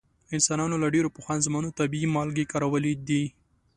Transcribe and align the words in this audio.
انسانانو 0.35 0.75
له 0.83 0.87
ډیرو 0.95 1.13
پخوا 1.15 1.35
زمانو 1.45 1.75
طبیعي 1.79 2.07
مالګې 2.15 2.49
کارولې 2.51 2.93
دي. 3.07 3.23